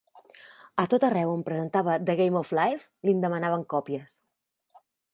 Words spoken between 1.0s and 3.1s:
arreu on presentava "The Game of Life",